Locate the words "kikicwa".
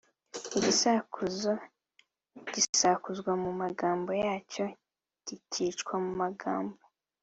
5.25-5.93